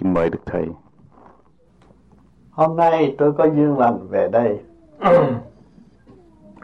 kính 0.00 0.14
mời 0.14 0.30
Đức 0.30 0.38
Thầy. 0.46 0.66
Hôm 2.50 2.76
nay 2.76 3.14
tôi 3.18 3.32
có 3.32 3.44
duyên 3.44 3.78
lành 3.78 4.08
về 4.08 4.28
đây 4.28 4.60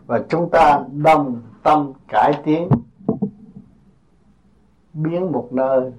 và 0.06 0.24
chúng 0.28 0.50
ta 0.50 0.84
đồng 0.92 1.42
tâm 1.62 1.92
cải 2.08 2.40
tiến, 2.44 2.68
biến 4.92 5.32
một 5.32 5.48
nơi 5.52 5.92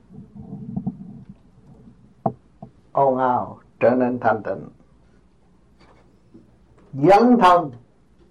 ồn 2.91 3.17
ào 3.17 3.59
trở 3.79 3.89
nên 3.89 4.19
thanh 4.19 4.43
tịnh 4.43 4.69
dấn 6.93 7.37
thân 7.39 7.71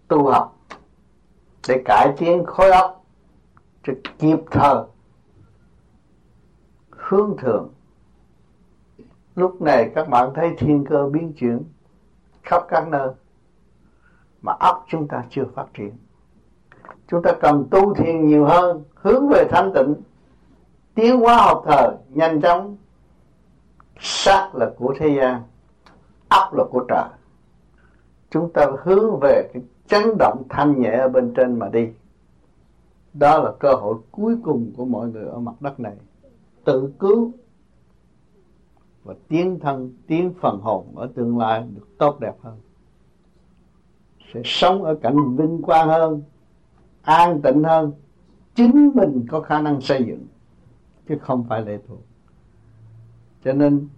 tu 0.09 0.31
học 0.31 0.57
để 1.69 1.83
cải 1.85 2.15
tiến 2.19 2.45
khối 2.45 2.71
óc 2.71 3.05
cho 3.85 3.93
kịp 4.19 4.39
thời 4.51 4.85
hướng 6.91 7.37
thượng 7.39 7.69
lúc 9.37 9.63
này 9.63 9.91
các 9.95 10.09
bạn 10.09 10.31
thấy 10.35 10.55
thiên 10.59 10.85
cơ 10.85 11.07
biến 11.07 11.33
chuyển 11.37 11.63
khắp 12.43 12.63
các 12.69 12.89
nơi 12.89 13.09
mà 14.43 14.53
óc 14.61 14.85
chúng 14.89 15.09
ta 15.09 15.25
chưa 15.31 15.45
phát 15.55 15.67
triển. 15.75 15.93
Chúng 17.09 17.23
ta 17.23 17.33
cần 17.41 17.65
tu 17.71 17.95
thiền 17.95 18.27
nhiều 18.27 18.45
hơn, 18.45 18.85
hướng 18.95 19.29
về 19.29 19.45
thanh 19.51 19.73
tịnh, 19.75 19.95
tiến 20.95 21.21
hóa 21.21 21.37
học 21.37 21.65
thời, 21.67 21.91
nhanh 22.09 22.41
chóng. 22.41 22.77
Sắc 24.01 24.55
là 24.55 24.71
của 24.79 24.95
thế 24.99 25.09
gian 25.09 25.43
óc 26.29 26.55
là 26.55 26.65
của 26.71 26.85
trời. 26.89 27.09
Chúng 28.31 28.53
ta 28.53 28.67
hướng 28.83 29.19
về 29.21 29.51
cái 29.55 29.63
chấn 29.87 30.19
động 30.19 30.43
thanh 30.49 30.81
nhẹ 30.81 30.91
ở 30.91 31.09
bên 31.09 31.35
trên 31.35 31.59
mà 31.59 31.69
đi. 31.69 31.89
Đó 33.15 33.39
là 33.39 33.53
cơ 33.59 33.73
hội 33.73 33.95
cuối 34.11 34.37
cùng 34.45 34.73
của 34.77 34.85
mọi 34.85 35.09
người 35.09 35.25
ở 35.25 35.39
mặt 35.39 35.55
đất 35.61 35.81
này. 35.81 35.97
Tự 36.65 36.93
cứu 36.99 37.33
và 39.07 39.15
tiến 39.29 39.59
thân, 39.61 39.93
tiến 40.07 40.33
phần 40.41 40.61
hồn 40.61 40.87
ở 40.97 41.09
tương 41.15 41.39
lai 41.39 41.65
được 41.75 41.99
tốt 41.99 42.21
đẹp 42.21 42.35
hơn. 42.43 42.59
Sẽ 44.35 44.41
sống 44.45 44.83
ở 44.85 44.95
cảnh 44.95 45.37
vinh 45.37 45.63
quang 45.63 45.89
hơn, 45.89 46.23
an 47.03 47.41
tịnh 47.43 47.63
hơn. 47.63 47.93
Chính 48.55 48.91
mình 48.95 49.27
có 49.29 49.41
khả 49.41 49.61
năng 49.61 49.81
xây 49.81 50.05
dựng, 50.05 50.27
chứ 51.09 51.19
không 51.21 51.45
phải 51.49 51.63
lệ 51.63 51.79
thuộc. 51.89 52.01
Cho 53.45 53.53
nên, 53.53 53.89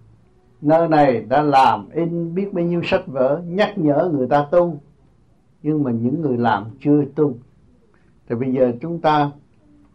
nơi 0.60 0.88
này 0.88 1.20
đã 1.20 1.42
làm 1.42 1.88
in 1.90 2.34
biết 2.34 2.52
bao 2.52 2.64
nhiêu 2.64 2.80
sách 2.84 3.06
vở, 3.06 3.42
nhắc 3.46 3.78
nhở 3.78 4.10
người 4.14 4.26
ta 4.26 4.46
tu. 4.50 4.80
Nhưng 5.62 5.82
mà 5.82 5.90
những 5.90 6.20
người 6.20 6.38
làm 6.38 6.64
chưa 6.80 7.04
tu. 7.14 7.34
Thì 8.28 8.34
bây 8.34 8.52
giờ 8.52 8.72
chúng 8.80 9.00
ta 9.00 9.30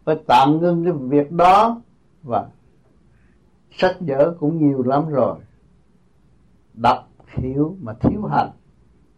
phải 0.04 0.16
tạm 0.26 0.58
ngưng 0.60 0.84
cái 0.84 0.92
việc 0.92 1.32
đó 1.32 1.80
và 2.22 2.48
sách 3.78 3.96
vở 4.00 4.36
cũng 4.40 4.68
nhiều 4.68 4.82
lắm 4.82 5.08
rồi. 5.08 5.38
Đọc 6.74 7.08
hiểu 7.26 7.76
mà 7.80 7.94
thiếu 8.00 8.24
hành 8.24 8.50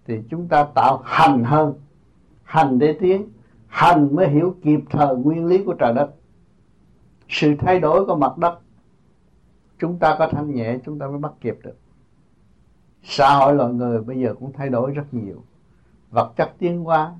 thì 0.06 0.22
chúng 0.30 0.48
ta 0.48 0.68
tạo 0.74 1.00
hành 1.04 1.44
hơn. 1.44 1.74
Hành 2.42 2.78
để 2.78 2.96
tiến, 3.00 3.28
hành 3.66 4.16
mới 4.16 4.28
hiểu 4.28 4.56
kịp 4.62 4.80
thời 4.90 5.16
nguyên 5.16 5.46
lý 5.46 5.64
của 5.64 5.74
trời 5.74 5.92
đất. 5.94 6.10
Sự 7.28 7.54
thay 7.58 7.80
đổi 7.80 8.06
của 8.06 8.16
mặt 8.16 8.38
đất, 8.38 8.60
chúng 9.78 9.98
ta 9.98 10.16
có 10.18 10.28
thanh 10.32 10.54
nhẹ, 10.54 10.78
chúng 10.84 10.98
ta 10.98 11.06
mới 11.06 11.18
bắt 11.18 11.32
kịp 11.40 11.58
được. 11.62 11.76
Xã 13.02 13.34
hội 13.34 13.54
loài 13.54 13.72
người 13.72 14.02
bây 14.02 14.20
giờ 14.20 14.34
cũng 14.40 14.52
thay 14.52 14.68
đổi 14.68 14.90
rất 14.90 15.14
nhiều. 15.14 15.42
Vật 16.10 16.32
chất 16.36 16.52
tiến 16.58 16.84
hóa, 16.84 17.14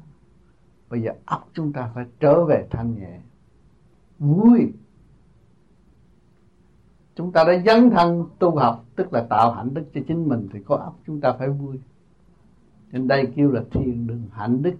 bây 0.90 1.02
giờ 1.02 1.12
óc 1.24 1.48
chúng 1.52 1.72
ta 1.72 1.90
phải 1.94 2.04
trở 2.20 2.44
về 2.44 2.66
thanh 2.70 2.94
nhẹ. 2.98 3.20
Vui 4.18 4.72
chúng 7.16 7.32
ta 7.32 7.44
đã 7.44 7.62
dấn 7.66 7.90
thân 7.90 8.24
tu 8.38 8.56
học, 8.56 8.84
tức 8.96 9.12
là 9.12 9.26
tạo 9.30 9.52
hạnh 9.52 9.74
đức 9.74 9.84
cho 9.94 10.00
chính 10.08 10.28
mình, 10.28 10.48
thì 10.52 10.58
có 10.62 10.76
ấp 10.76 10.92
chúng 11.06 11.20
ta 11.20 11.32
phải 11.32 11.48
vui. 11.48 11.80
Nên 12.92 13.08
đây 13.08 13.32
kêu 13.36 13.50
là 13.50 13.62
thiền 13.70 14.06
đường 14.06 14.22
hạnh 14.32 14.62
đức. 14.62 14.74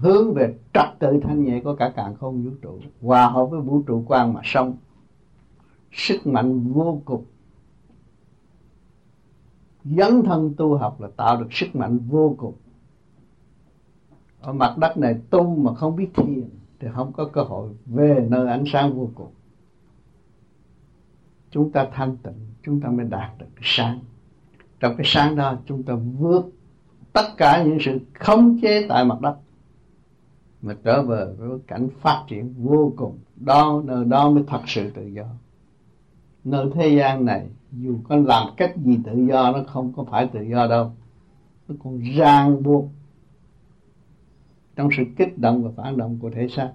Hướng 0.00 0.34
về 0.34 0.58
trật 0.74 0.98
tự 0.98 1.20
thanh 1.22 1.44
nhẹ 1.44 1.60
của 1.64 1.74
cả 1.74 1.92
càn 1.96 2.16
không 2.16 2.44
vũ 2.44 2.50
trụ, 2.62 2.80
hòa 3.02 3.28
hợp 3.28 3.46
với 3.46 3.60
vũ 3.60 3.82
trụ 3.86 4.04
quan 4.06 4.32
mà 4.32 4.40
sống 4.44 4.76
sức 5.92 6.26
mạnh 6.26 6.72
vô 6.72 7.02
cùng. 7.04 7.24
Dấn 9.84 10.22
thân 10.22 10.54
tu 10.56 10.76
học 10.76 11.00
là 11.00 11.08
tạo 11.16 11.40
được 11.40 11.48
sức 11.50 11.76
mạnh 11.76 11.98
vô 11.98 12.34
cùng. 12.38 12.54
Ở 14.40 14.52
mặt 14.52 14.78
đất 14.78 14.96
này 14.96 15.20
tu 15.30 15.56
mà 15.56 15.74
không 15.74 15.96
biết 15.96 16.08
thiền 16.14 16.48
thì 16.80 16.88
không 16.94 17.12
có 17.12 17.24
cơ 17.24 17.42
hội 17.42 17.70
về 17.86 18.26
nơi 18.28 18.48
ánh 18.48 18.64
sáng 18.72 18.94
vô 18.94 19.10
cùng. 19.14 19.30
Chúng 21.50 21.72
ta 21.72 21.88
thanh 21.92 22.16
tịnh, 22.16 22.46
chúng 22.62 22.80
ta 22.80 22.88
mới 22.88 23.06
đạt 23.06 23.38
được 23.38 23.46
cái 23.54 23.62
sáng. 23.64 23.98
Trong 24.80 24.96
cái 24.96 25.04
sáng 25.04 25.36
đó, 25.36 25.58
chúng 25.66 25.82
ta 25.82 25.94
vượt 26.18 26.50
tất 27.12 27.26
cả 27.36 27.64
những 27.64 27.78
sự 27.80 27.98
khống 28.14 28.58
chế 28.62 28.86
tại 28.88 29.04
mặt 29.04 29.20
đất, 29.20 29.36
mà 30.62 30.74
trở 30.84 31.02
về 31.02 31.26
với 31.38 31.58
cảnh 31.66 31.88
phát 32.00 32.24
triển 32.28 32.54
vô 32.58 32.92
cùng. 32.96 33.18
Đó, 33.36 33.82
nơi 33.84 34.04
đó 34.04 34.30
mới 34.30 34.44
thật 34.46 34.60
sự 34.66 34.90
tự 34.90 35.06
do. 35.06 35.24
Nơi 36.44 36.66
thế 36.74 36.88
gian 36.88 37.24
này, 37.24 37.46
dù 37.72 37.96
có 38.08 38.16
làm 38.16 38.48
cách 38.56 38.76
gì 38.76 38.98
tự 39.04 39.26
do, 39.28 39.52
nó 39.52 39.62
không 39.66 39.92
có 39.96 40.04
phải 40.10 40.26
tự 40.26 40.42
do 40.42 40.66
đâu. 40.66 40.92
Nó 41.68 41.74
còn 41.84 42.00
ràng 42.16 42.62
buộc 42.62 42.88
trong 44.76 44.88
sự 44.96 45.02
kích 45.16 45.38
động 45.38 45.64
và 45.64 45.70
phản 45.76 45.96
động 45.96 46.18
của 46.20 46.30
thể 46.30 46.48
xác. 46.48 46.72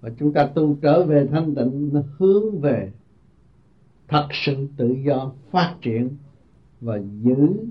Và 0.00 0.10
chúng 0.18 0.32
ta 0.32 0.46
tu 0.46 0.76
trở 0.82 1.04
về 1.04 1.26
thanh 1.30 1.54
tịnh, 1.54 2.02
hướng 2.18 2.60
về 2.60 2.92
thật 4.08 4.28
sự 4.32 4.68
tự 4.76 4.96
do, 5.06 5.32
phát 5.50 5.76
triển 5.82 6.10
và 6.80 7.00
giữ 7.22 7.66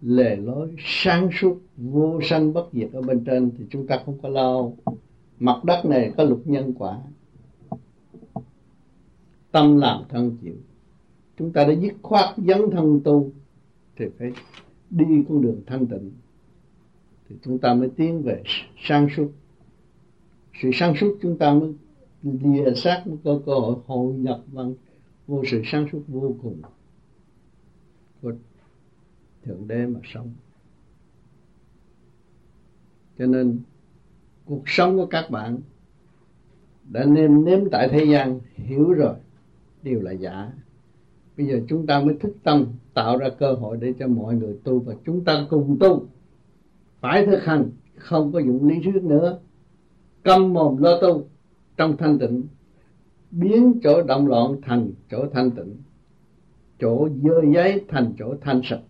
lề 0.00 0.36
lối 0.36 0.74
sáng 0.78 1.28
suốt, 1.40 1.58
vô 1.76 2.20
sanh 2.22 2.52
bất 2.52 2.68
diệt 2.72 2.88
ở 2.92 3.02
bên 3.02 3.24
trên, 3.24 3.50
thì 3.58 3.64
chúng 3.70 3.86
ta 3.86 4.02
không 4.06 4.18
có 4.22 4.28
lo. 4.28 4.62
Mặt 5.38 5.64
đất 5.64 5.84
này 5.84 6.12
có 6.16 6.24
lục 6.24 6.42
nhân 6.44 6.72
quả. 6.78 6.98
Tâm 9.50 9.76
làm 9.76 10.02
thân 10.08 10.36
chịu. 10.42 10.54
Chúng 11.38 11.52
ta 11.52 11.64
đã 11.64 11.72
dứt 11.72 11.92
khoát 12.02 12.36
dấn 12.36 12.70
thân 12.72 13.00
tu, 13.04 13.30
thì 13.96 14.04
phải 14.18 14.32
đi 14.90 15.24
con 15.28 15.42
đường 15.42 15.60
thanh 15.66 15.86
tịnh 15.86 16.10
thì 17.30 17.36
chúng 17.42 17.58
ta 17.58 17.74
mới 17.74 17.88
tiến 17.96 18.22
về 18.22 18.42
sáng 18.78 19.08
suốt. 19.16 19.28
Sự 20.62 20.70
sáng 20.74 20.94
suốt 21.00 21.18
chúng 21.22 21.38
ta 21.38 21.54
mới 21.54 21.74
lìa 22.22 22.74
xác, 22.74 23.02
mới 23.06 23.16
có 23.24 23.40
cơ 23.46 23.52
hội 23.52 23.76
hội 23.86 24.14
nhập 24.14 24.42
vào 24.52 24.72
vô 25.26 25.42
sự 25.50 25.62
sáng 25.64 25.88
suốt 25.92 26.02
vô 26.08 26.34
cùng 26.42 26.62
của 28.22 28.32
thượng 29.44 29.68
đế 29.68 29.86
mà 29.86 30.00
sống. 30.14 30.30
Cho 33.18 33.26
nên 33.26 33.60
cuộc 34.44 34.62
sống 34.66 34.96
của 34.96 35.06
các 35.06 35.30
bạn 35.30 35.58
đã 36.88 37.04
nêm 37.04 37.44
nếm 37.44 37.70
tại 37.70 37.88
thế 37.88 38.04
gian, 38.04 38.40
hiểu 38.54 38.92
rồi 38.92 39.14
đều 39.82 40.00
là 40.00 40.12
giả. 40.12 40.52
Bây 41.36 41.46
giờ 41.46 41.60
chúng 41.68 41.86
ta 41.86 42.00
mới 42.00 42.16
thức 42.20 42.36
tâm, 42.42 42.66
tạo 42.94 43.18
ra 43.18 43.28
cơ 43.38 43.52
hội 43.52 43.78
để 43.80 43.94
cho 43.98 44.08
mọi 44.08 44.34
người 44.34 44.58
tu 44.64 44.80
và 44.80 44.94
chúng 45.04 45.24
ta 45.24 45.46
cùng 45.50 45.76
tu 45.80 46.06
phải 47.00 47.26
thực 47.26 47.44
hành, 47.44 47.70
không 47.96 48.32
có 48.32 48.38
dụng 48.38 48.68
lý 48.68 48.74
thuyết 48.84 49.02
nữa. 49.02 49.38
Câm 50.22 50.52
mồm 50.52 50.76
lo 50.76 51.00
tu 51.00 51.24
trong 51.76 51.96
thanh 51.96 52.18
tịnh, 52.18 52.42
biến 53.30 53.80
chỗ 53.82 54.02
động 54.02 54.26
loạn 54.26 54.56
thành 54.62 54.92
chỗ 55.10 55.26
thanh 55.32 55.50
tịnh, 55.50 55.76
chỗ 56.80 57.08
dơ 57.22 57.52
giấy 57.54 57.84
thành 57.88 58.12
chỗ 58.18 58.34
thanh 58.40 58.60
sạch. 58.64 58.82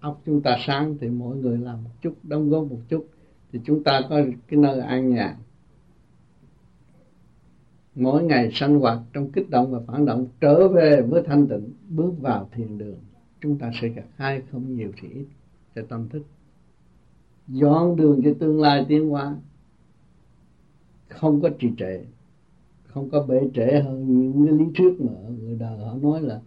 Óc 0.00 0.20
chúng 0.26 0.42
ta 0.42 0.56
sáng 0.66 0.96
thì 1.00 1.08
mỗi 1.08 1.36
người 1.36 1.58
làm 1.58 1.84
một 1.84 1.90
chút, 2.02 2.14
đóng 2.22 2.50
góp 2.50 2.64
một 2.70 2.80
chút, 2.88 3.06
thì 3.52 3.60
chúng 3.64 3.84
ta 3.84 4.00
có 4.10 4.20
cái 4.48 4.60
nơi 4.60 4.80
an 4.80 5.10
nhàn. 5.10 5.34
Mỗi 7.94 8.22
ngày 8.22 8.50
sanh 8.52 8.80
hoạt 8.80 8.98
trong 9.12 9.30
kích 9.30 9.50
động 9.50 9.70
và 9.70 9.80
phản 9.86 10.06
động, 10.06 10.26
trở 10.40 10.68
về 10.68 11.02
với 11.02 11.22
thanh 11.26 11.46
tịnh, 11.46 11.72
bước 11.88 12.12
vào 12.20 12.48
thiền 12.52 12.78
đường, 12.78 12.98
chúng 13.40 13.58
ta 13.58 13.70
sẽ 13.80 13.88
gặp 13.88 14.04
hai 14.16 14.42
không 14.52 14.74
nhiều 14.74 14.92
thì 15.00 15.08
ít 15.08 15.26
cho 15.74 15.82
tâm 15.88 16.08
thức 16.08 16.22
dọn 17.48 17.96
đường 17.96 18.20
cho 18.24 18.30
tương 18.40 18.60
lai 18.60 18.84
tiến 18.88 19.08
hóa. 19.08 19.36
Không 21.08 21.40
có 21.40 21.48
trì 21.58 21.68
trệ, 21.78 22.04
không 22.86 23.10
có 23.10 23.22
bể 23.22 23.50
trễ 23.54 23.80
hơn 23.84 24.32
những 24.32 24.46
cái 24.46 24.58
lý 24.58 24.64
thuyết 24.74 25.00
mà 25.00 25.12
người 25.40 25.54
đời 25.54 25.78
họ 25.78 25.94
nói 26.02 26.22
là 26.22 26.40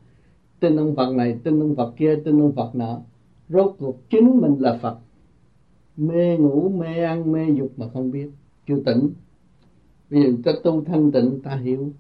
tin 0.60 0.76
ông 0.76 0.96
Phật 0.96 1.14
này, 1.14 1.40
tin 1.44 1.60
ông 1.60 1.76
Phật 1.76 1.94
kia, 1.98 2.16
tin 2.26 2.42
ông 2.42 2.52
Phật 2.56 2.76
nọ. 2.76 3.02
Rốt 3.50 3.76
cuộc 3.80 4.10
chính 4.10 4.42
mình 4.42 4.56
là 4.60 4.80
Phật. 4.82 4.98
Mê 5.98 6.38
ngủ, 6.38 6.70
mê 6.70 7.04
ăn, 7.04 7.32
mê 7.32 7.50
dục 7.50 7.72
mà 7.78 7.90
không 7.94 8.12
biết. 8.12 8.30
Chưa 8.68 8.80
tỉnh. 8.86 9.10
Bây 10.10 10.24
giờ 10.24 10.38
ta 10.46 10.52
tu 10.64 10.84
thanh 10.84 11.12
tịnh, 11.12 11.40
ta 11.44 11.56
hiểu. 11.56 11.92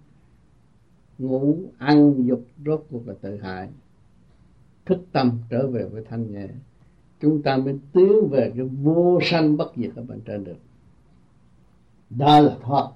Ngủ, 1.17 1.57
ăn, 1.77 2.25
dục, 2.25 2.41
rốt 2.65 2.85
cuộc 2.91 3.07
là 3.07 3.13
tự 3.21 3.37
hại. 3.37 3.69
Thức 4.85 4.99
tâm 5.11 5.39
trở 5.49 5.67
về 5.67 5.85
với 5.85 6.03
thanh 6.09 6.31
nhẹ 6.31 6.47
chúng 7.21 7.41
ta 7.41 7.57
mới 7.57 7.79
tiến 7.93 8.29
về 8.31 8.51
cái 8.57 8.65
vô 8.65 9.19
sanh 9.23 9.57
bất 9.57 9.71
diệt 9.75 9.91
ở 9.95 10.03
bên 10.03 10.21
trên 10.25 10.43
được. 10.43 10.57
Đó 12.09 12.39
là 12.39 12.57
thoát 12.61 12.91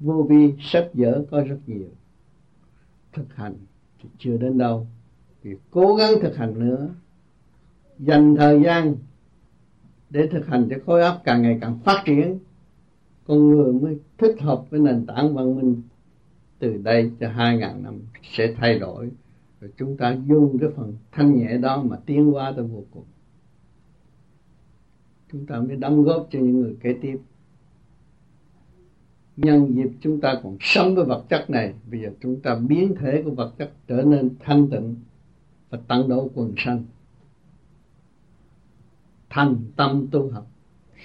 vô 0.00 0.26
vi 0.28 0.54
sách 0.60 0.88
vở 0.92 1.24
có 1.30 1.40
rất 1.40 1.58
nhiều. 1.66 1.88
Thực 3.12 3.34
hành 3.34 3.54
thì 4.02 4.08
chưa 4.18 4.36
đến 4.36 4.58
đâu. 4.58 4.86
Vì 5.42 5.56
cố 5.70 5.94
gắng 5.94 6.10
thực 6.22 6.36
hành 6.36 6.58
nữa. 6.58 6.88
Dành 7.98 8.36
thời 8.36 8.62
gian 8.62 8.96
để 10.10 10.26
thực 10.26 10.46
hành 10.46 10.68
cho 10.70 10.76
khối 10.86 11.02
óc 11.02 11.20
càng 11.24 11.42
ngày 11.42 11.58
càng 11.60 11.78
phát 11.84 12.02
triển. 12.06 12.38
Con 13.26 13.50
người 13.50 13.72
mới 13.72 13.98
thích 14.18 14.36
hợp 14.40 14.64
với 14.70 14.80
nền 14.80 15.06
tảng 15.06 15.34
văn 15.34 15.56
minh. 15.56 15.82
Từ 16.58 16.76
đây 16.76 17.10
cho 17.20 17.28
hai 17.28 17.56
ngàn 17.56 17.82
năm 17.82 18.00
sẽ 18.22 18.54
thay 18.56 18.78
đổi 18.78 19.10
rồi 19.62 19.72
chúng 19.76 19.96
ta 19.96 20.16
dùng 20.26 20.58
cái 20.60 20.70
phần 20.76 20.94
thanh 21.12 21.38
nhẹ 21.38 21.56
đó 21.56 21.82
mà 21.82 21.96
tiến 22.06 22.34
qua 22.34 22.52
tới 22.56 22.64
vô 22.64 22.84
cùng. 22.90 23.04
Chúng 25.32 25.46
ta 25.46 25.60
mới 25.60 25.76
đóng 25.76 26.02
góp 26.02 26.28
cho 26.30 26.38
những 26.38 26.60
người 26.60 26.76
kế 26.80 26.96
tiếp. 27.02 27.18
Nhân 29.36 29.74
dịp 29.74 29.88
chúng 30.00 30.20
ta 30.20 30.40
còn 30.42 30.56
sống 30.60 30.94
với 30.94 31.04
vật 31.04 31.24
chất 31.28 31.50
này, 31.50 31.74
bây 31.90 32.00
giờ 32.00 32.08
chúng 32.20 32.40
ta 32.40 32.54
biến 32.54 32.94
thể 32.94 33.22
của 33.24 33.30
vật 33.30 33.54
chất 33.58 33.72
trở 33.86 34.02
nên 34.02 34.30
thanh 34.40 34.70
tịnh 34.70 34.96
và 35.70 35.78
tận 35.88 36.08
độ 36.08 36.30
quần 36.34 36.54
sanh. 36.56 36.84
Thành 39.30 39.56
tâm 39.76 40.06
tu 40.10 40.30
học, 40.30 40.46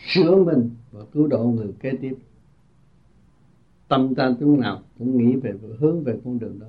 sửa 0.08 0.44
mình 0.44 0.70
và 0.92 1.06
cứu 1.12 1.28
độ 1.28 1.44
người 1.44 1.74
kế 1.80 1.92
tiếp. 2.02 2.16
Tâm 3.88 4.16
ta 4.16 4.36
lúc 4.40 4.60
nào 4.60 4.82
cũng 4.98 5.18
nghĩ 5.18 5.36
về 5.36 5.54
hướng 5.80 6.04
về 6.04 6.20
con 6.24 6.40
đường 6.40 6.60
đó 6.60 6.68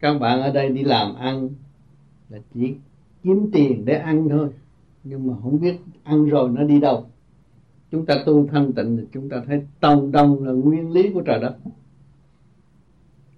các 0.00 0.18
bạn 0.18 0.42
ở 0.42 0.52
đây 0.52 0.68
đi 0.68 0.84
làm 0.84 1.14
ăn 1.14 1.48
là 2.28 2.38
chỉ 2.54 2.74
kiếm 3.22 3.50
tiền 3.52 3.84
để 3.84 3.94
ăn 3.94 4.28
thôi. 4.28 4.48
Nhưng 5.04 5.26
mà 5.26 5.34
không 5.42 5.60
biết 5.60 5.76
ăn 6.02 6.24
rồi 6.24 6.50
nó 6.50 6.62
đi 6.62 6.80
đâu. 6.80 7.06
Chúng 7.90 8.06
ta 8.06 8.22
tu 8.26 8.46
thanh 8.46 8.72
tịnh 8.72 8.96
thì 8.96 9.04
chúng 9.12 9.28
ta 9.28 9.42
thấy 9.46 9.62
tông 9.80 10.12
đông 10.12 10.44
là 10.44 10.52
nguyên 10.52 10.90
lý 10.90 11.10
của 11.10 11.20
trời 11.20 11.40
đất. 11.40 11.56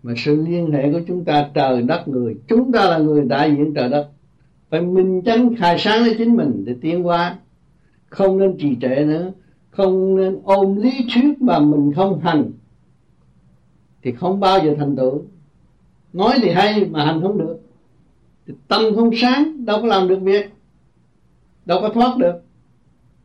Mà 0.03 0.13
sự 0.17 0.43
liên 0.47 0.73
hệ 0.73 0.93
của 0.93 1.01
chúng 1.07 1.25
ta 1.25 1.51
trời 1.55 1.83
đất 1.83 2.09
người, 2.09 2.37
chúng 2.49 2.73
ta 2.73 2.91
là 2.91 2.99
người 2.99 3.25
đại 3.25 3.57
diện 3.57 3.75
trời 3.75 3.89
đất. 3.89 4.09
Phải 4.71 4.83
minh 4.83 5.23
chánh 5.25 5.55
khai 5.57 5.77
sáng 5.79 6.01
lấy 6.03 6.15
chính 6.19 6.37
mình 6.37 6.65
để 6.65 6.77
tiến 6.81 7.03
hóa. 7.03 7.39
Không 8.07 8.39
nên 8.39 8.57
trì 8.59 8.77
trệ 8.81 9.05
nữa, 9.05 9.33
không 9.71 10.17
nên 10.17 10.39
ôm 10.45 10.77
lý 10.77 10.93
thuyết 11.15 11.43
mà 11.43 11.59
mình 11.59 11.93
không 11.97 12.21
hành. 12.21 12.51
Thì 14.03 14.13
không 14.13 14.41
bao 14.41 14.59
giờ 14.65 14.75
thành 14.79 14.97
tựu 14.97 15.23
nói 16.13 16.39
thì 16.43 16.51
hay 16.51 16.85
mà 16.85 17.05
hành 17.05 17.23
không 17.23 17.39
được. 17.39 17.59
Thì 18.47 18.55
tâm 18.69 18.83
không 18.95 19.11
sáng, 19.17 19.65
đâu 19.65 19.79
có 19.81 19.87
làm 19.87 20.09
được 20.09 20.19
việc. 20.23 20.51
Đâu 21.67 21.81
có 21.81 21.89
thoát 21.89 22.19
được. 22.19 22.35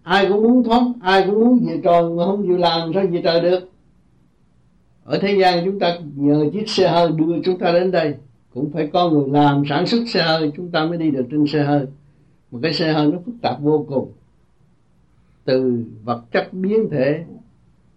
Ai 0.04 0.26
cũng 0.30 0.44
muốn 0.44 0.64
thoát, 0.64 0.84
ai 1.02 1.24
cũng 1.26 1.40
muốn 1.40 1.66
về 1.68 1.82
trời 1.84 2.04
mà 2.04 2.26
không 2.26 2.48
chịu 2.48 2.58
làm 2.58 2.94
sao 2.94 3.04
về 3.12 3.22
trời 3.24 3.42
được. 3.42 3.70
Ở 5.04 5.20
thế 5.22 5.38
gian 5.40 5.66
chúng 5.66 5.80
ta 5.80 5.98
nhờ 6.16 6.50
chiếc 6.54 6.70
xe 6.70 6.88
hơi 6.88 7.12
đưa 7.12 7.42
chúng 7.46 7.60
ta 7.60 7.72
đến 7.72 7.92
đây, 7.92 8.16
cũng 8.54 8.72
phải 8.74 8.90
có 8.94 9.10
người 9.10 9.30
làm 9.30 9.64
sản 9.70 9.86
xuất 9.88 10.04
xe 10.08 10.22
hơi, 10.22 10.52
chúng 10.56 10.72
ta 10.72 10.86
mới 10.86 10.98
đi 10.98 11.12
được 11.12 11.26
trên 11.32 11.48
xe 11.48 11.64
hơi. 11.64 11.86
Một 12.52 12.60
cái 12.62 12.74
xe 12.74 12.94
hơi 12.94 13.08
nó 13.12 13.18
phức 13.26 13.36
tạp 13.42 13.62
vô 13.62 13.86
cùng. 13.90 14.12
Từ 15.46 15.84
vật 16.04 16.22
chất 16.32 16.54
biến 16.54 16.90
thể 16.92 17.24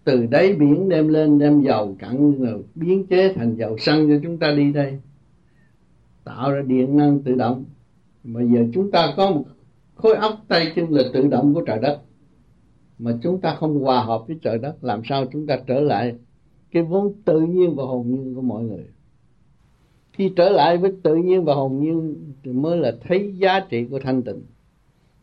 từ 0.05 0.27
đáy 0.27 0.53
biển 0.53 0.89
đem 0.89 1.09
lên, 1.09 1.39
đem 1.39 1.61
dầu 1.61 1.97
cặn, 1.99 2.41
rồi 2.41 2.65
biến 2.75 3.07
chế 3.07 3.33
thành 3.33 3.55
dầu 3.55 3.79
xăng 3.79 4.09
cho 4.09 4.15
chúng 4.23 4.39
ta 4.39 4.53
đi 4.53 4.73
đây. 4.73 4.99
Tạo 6.25 6.53
ra 6.53 6.63
điện 6.63 6.97
năng 6.97 7.21
tự 7.21 7.35
động. 7.35 7.65
Mà 8.25 8.41
giờ 8.43 8.67
chúng 8.75 8.91
ta 8.91 9.15
có 9.17 9.31
một 9.31 9.45
khối 9.95 10.15
óc 10.15 10.35
tay 10.49 10.73
chân 10.77 10.91
là 10.91 11.03
tự 11.13 11.29
động 11.29 11.55
của 11.55 11.63
trời 11.67 11.79
đất. 11.79 12.01
Mà 12.99 13.19
chúng 13.23 13.41
ta 13.41 13.55
không 13.55 13.81
hòa 13.81 14.05
hợp 14.05 14.25
với 14.27 14.39
trời 14.43 14.59
đất, 14.59 14.85
làm 14.85 15.01
sao 15.05 15.25
chúng 15.33 15.47
ta 15.47 15.61
trở 15.67 15.81
lại 15.81 16.15
cái 16.71 16.83
vốn 16.83 17.15
tự 17.25 17.41
nhiên 17.41 17.75
và 17.75 17.85
hồn 17.85 18.07
nhiên 18.09 18.35
của 18.35 18.43
mọi 18.43 18.63
người? 18.63 18.85
Khi 20.13 20.33
trở 20.37 20.51
lại 20.51 20.79
với 20.79 20.93
tự 21.03 21.15
nhiên 21.15 21.45
và 21.45 21.55
hồn 21.55 21.81
nhiên 21.81 22.17
thì 22.43 22.53
mới 22.53 22.79
là 22.79 22.93
thấy 23.01 23.33
giá 23.37 23.61
trị 23.61 23.85
của 23.85 23.99
thanh 23.99 24.23
tịnh. 24.23 24.43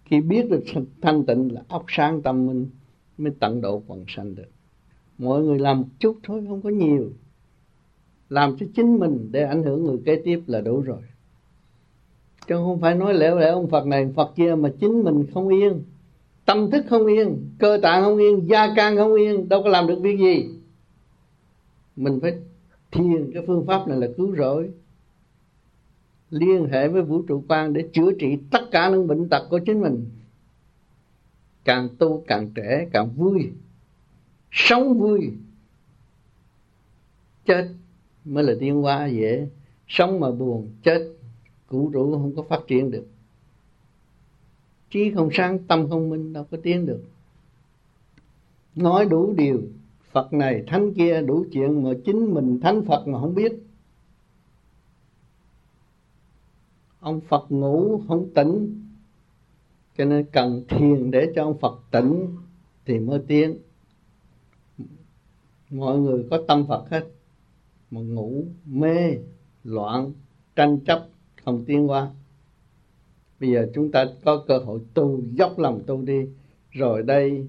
Khi 0.06 0.22
biết 0.22 0.50
được 0.50 0.64
thanh 1.02 1.26
tịnh 1.26 1.54
là 1.54 1.62
óc 1.68 1.86
sáng 1.88 2.22
tâm 2.22 2.48
minh, 2.48 2.70
mới 3.18 3.32
tận 3.40 3.62
độ 3.62 3.84
quần 3.88 4.06
sanh 4.08 4.36
được 4.36 4.50
mọi 5.18 5.42
người 5.42 5.60
làm 5.60 5.82
một 5.82 5.88
chút 6.00 6.18
thôi, 6.24 6.46
không 6.48 6.62
có 6.62 6.70
nhiều. 6.70 7.12
Làm 8.30 8.58
cho 8.58 8.66
chính 8.76 9.00
mình 9.00 9.30
để 9.32 9.44
ảnh 9.44 9.64
hưởng 9.64 9.84
người 9.84 9.98
kế 10.06 10.22
tiếp 10.26 10.42
là 10.48 10.62
đủ 10.62 10.82
rồi. 10.82 11.02
Chứ 12.48 12.56
không 12.56 12.82
phải 12.82 12.96
nói 12.96 13.14
lẻo 13.14 13.38
lẻo, 13.38 13.54
ông 13.54 13.70
Phật 13.70 13.88
này 13.88 14.10
Phật 14.16 14.32
kia 14.36 14.56
mà 14.56 14.72
chính 14.80 15.04
mình 15.04 15.26
không 15.34 15.48
yên. 15.48 15.84
Tâm 16.46 16.72
thức 16.72 16.86
không 16.90 17.06
yên, 17.06 17.50
cơ 17.60 17.80
tạng 17.82 18.04
không 18.04 18.18
yên, 18.18 18.50
gia 18.50 18.76
can 18.76 18.98
không 18.98 19.16
yên, 19.16 19.50
đâu 19.50 19.64
có 19.64 19.70
làm 19.70 19.88
được 19.88 20.00
việc 20.02 20.20
gì. 20.20 20.50
Mình 21.96 22.20
phải 22.22 22.34
thiền 22.92 23.32
cái 23.34 23.44
phương 23.48 23.66
pháp 23.66 23.88
này 23.88 23.98
là 23.98 24.08
cứu 24.18 24.36
rỗi. 24.36 24.70
Liên 26.30 26.66
hệ 26.66 26.88
với 26.88 27.02
vũ 27.02 27.22
trụ 27.22 27.44
quan 27.48 27.74
để 27.74 27.90
chữa 27.94 28.12
trị 28.20 28.38
tất 28.52 28.72
cả 28.72 28.90
những 28.90 29.08
bệnh 29.08 29.30
tật 29.30 29.48
của 29.50 29.60
chính 29.60 29.82
mình. 29.82 30.06
Càng 31.66 31.90
tu 31.98 32.24
càng 32.28 32.50
trẻ 32.56 32.88
càng 32.92 33.10
vui 33.16 33.50
sống 34.52 35.00
vui. 35.00 35.32
Chết 37.46 37.70
mới 38.26 38.44
là 38.44 38.54
tiến 38.60 38.82
hóa 38.82 39.08
dễ. 39.08 39.48
Sống 39.88 40.20
mà 40.20 40.32
buồn, 40.32 40.70
chết 40.84 41.14
vũ 41.70 41.90
trụ 41.94 42.12
không 42.12 42.36
có 42.36 42.44
phát 42.44 42.62
triển 42.68 42.92
được. 42.92 43.08
Trí 44.90 45.12
không 45.12 45.30
sáng, 45.34 45.60
tâm 45.60 45.90
không 45.90 46.10
minh, 46.10 46.34
đâu 46.34 46.46
có 46.52 46.58
tiến 46.64 46.86
được. 46.86 47.04
Nói 48.76 49.06
đủ 49.06 49.34
điều, 49.38 49.62
Phật 50.12 50.34
này 50.34 50.64
thánh 50.68 50.94
kia 50.94 51.22
đủ 51.22 51.46
chuyện 51.52 51.84
mà 51.84 51.90
chính 52.06 52.34
mình 52.34 52.60
thánh 52.60 52.86
Phật 52.86 53.08
mà 53.08 53.20
không 53.20 53.36
biết. 53.36 53.54
Ông 57.00 57.22
Phật 57.22 57.46
ngủ 57.52 58.02
không 58.08 58.30
tỉnh, 58.36 58.84
cho 59.98 60.06
nên 60.06 60.26
cần 60.32 60.64
thiền 60.70 61.12
để 61.12 61.32
cho 61.36 61.44
ông 61.44 61.58
Phật 61.58 61.80
tỉnh 61.92 62.28
thì 62.86 63.00
mới 63.00 63.20
tiến 63.28 63.58
mọi 65.70 66.00
người 66.00 66.28
có 66.30 66.44
tâm 66.48 66.66
Phật 66.68 66.90
hết. 66.90 67.06
Mà 67.92 68.02
ngủ 68.02 68.44
mê, 68.66 69.18
loạn, 69.64 70.12
tranh 70.56 70.80
chấp, 70.86 71.08
không 71.44 71.66
tiến 71.66 71.90
qua 71.90 72.12
bây 73.40 73.52
giờ 73.52 73.68
chúng 73.74 73.92
ta 73.92 74.06
có 74.26 74.44
cơ 74.48 74.58
hội 74.58 74.80
tu 74.94 75.22
dốc 75.32 75.60
lòng 75.60 75.82
tu 75.88 76.02
đi. 76.02 76.28
Rồi 76.72 77.04
đây, 77.04 77.48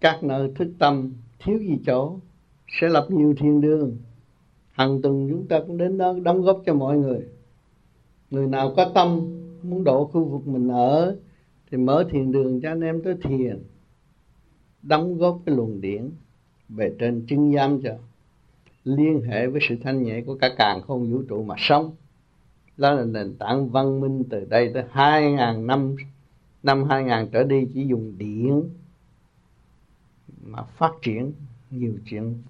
các 0.00 0.22
nơi 0.22 0.52
thức 0.54 0.68
tâm 0.78 1.12
thiếu 1.38 1.58
gì 1.58 1.78
chỗ, 1.86 2.18
sẽ 2.80 2.88
lập 2.88 3.06
nhiều 3.10 3.34
thiên 3.38 3.60
đường. 3.60 3.96
Hàng 4.72 5.02
tuần 5.02 5.28
chúng 5.30 5.46
ta 5.46 5.60
cũng 5.66 5.78
đến 5.78 5.98
đó 5.98 6.14
đóng 6.22 6.42
góp 6.42 6.62
cho 6.66 6.74
mọi 6.74 6.98
người. 6.98 7.28
Người 8.30 8.46
nào 8.46 8.72
có 8.76 8.90
tâm 8.94 9.20
muốn 9.62 9.84
độ 9.84 10.04
khu 10.04 10.24
vực 10.24 10.46
mình 10.46 10.68
ở, 10.68 11.16
thì 11.70 11.78
mở 11.78 12.04
thiền 12.10 12.32
đường 12.32 12.60
cho 12.60 12.68
anh 12.68 12.80
em 12.80 13.02
tới 13.02 13.14
thiền, 13.22 13.62
đóng 14.82 15.18
góp 15.18 15.40
cái 15.46 15.54
luồng 15.56 15.80
điển 15.80 16.10
về 16.68 16.94
trên 16.98 17.26
chứng 17.26 17.52
giám 17.54 17.82
cho 17.82 17.90
liên 18.84 19.20
hệ 19.20 19.46
với 19.46 19.60
sự 19.68 19.76
thanh 19.82 20.02
nhẹ 20.02 20.20
của 20.20 20.34
cả 20.34 20.54
càng 20.56 20.82
không 20.82 21.12
vũ 21.12 21.22
trụ 21.28 21.42
mà 21.42 21.54
sống. 21.58 21.94
Đó 22.76 22.92
là 22.92 23.04
nền 23.04 23.34
tảng 23.38 23.68
văn 23.68 24.00
minh 24.00 24.24
từ 24.30 24.44
đây 24.44 24.70
tới 24.74 24.84
2.000 24.92 25.66
năm 25.66 25.96
năm 26.62 26.84
2000 26.84 27.28
trở 27.32 27.44
đi 27.44 27.66
chỉ 27.74 27.86
dùng 27.86 28.18
điện 28.18 28.70
mà 30.42 30.62
phát 30.62 30.92
triển 31.02 31.32
nhiều 31.70 31.94
chuyện 32.04 32.42